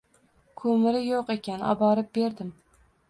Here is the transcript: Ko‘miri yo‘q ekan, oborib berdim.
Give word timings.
Ko‘miri 0.61 1.01
yo‘q 1.09 1.29
ekan, 1.35 1.61
oborib 1.75 2.11
berdim. 2.19 2.51